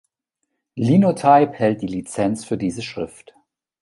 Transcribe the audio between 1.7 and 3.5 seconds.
die Lizenz für diese Schrift.